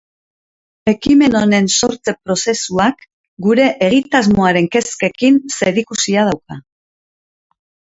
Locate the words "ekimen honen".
0.91-1.69